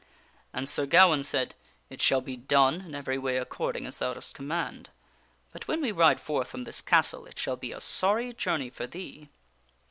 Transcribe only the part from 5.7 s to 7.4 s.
we ride forth from this castle it